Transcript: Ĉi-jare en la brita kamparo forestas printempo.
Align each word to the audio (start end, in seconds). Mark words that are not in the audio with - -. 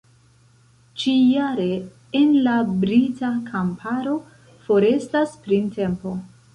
Ĉi-jare 1.01 1.67
en 2.21 2.33
la 2.49 2.57
brita 2.87 3.33
kamparo 3.53 4.19
forestas 4.67 5.41
printempo. 5.49 6.21